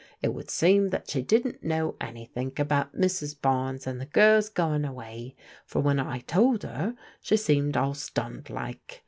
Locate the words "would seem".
0.33-0.89